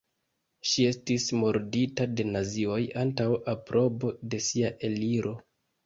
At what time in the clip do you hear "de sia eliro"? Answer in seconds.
4.33-5.41